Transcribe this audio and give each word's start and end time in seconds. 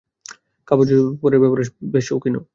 কাপড় 0.67 0.87
চোপড়ের 0.89 1.39
ব্যাপারে 1.41 1.63
শৌখিন 2.07 2.33
ও। 2.37 2.41